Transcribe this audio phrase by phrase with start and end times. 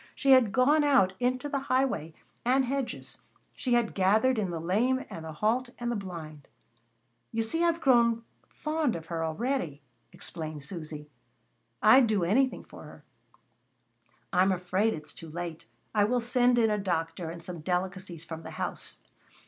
[0.15, 3.19] She had gone out into the highway and hedges,
[3.53, 6.47] she had gathered in the lame and the halt and the blind.
[7.31, 11.11] "You see I've grown fond of her, a'ready," explained Susy.
[11.83, 13.03] "I'd do anything for her."
[14.33, 15.67] "I'm afraid it's too late.
[15.93, 19.01] I will send in a doctor, and some delicacies from the house."